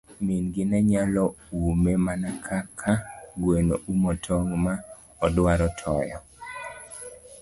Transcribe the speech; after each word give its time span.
Min 0.25 0.43
gi 0.53 0.63
nenyalo 0.71 1.23
ume 1.67 1.93
mana 2.05 2.29
kaka 2.47 2.93
gweno 3.41 3.75
umo 3.91 4.11
tong' 4.25 4.53
ma 4.63 4.73
odwaro 5.25 5.67
toyo. 5.79 6.17